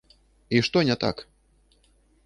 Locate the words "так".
1.05-1.23